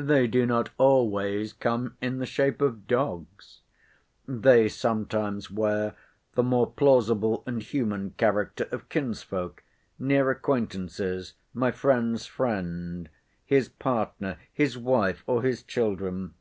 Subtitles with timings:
[0.00, 3.60] They do not always come in the shape of dogs;
[4.26, 5.94] they sometimes wear
[6.34, 9.62] the more plausible and human character of kinsfolk,
[9.98, 13.10] near acquaintances, my friend's friend,
[13.44, 16.32] his partner, his wife, or his children.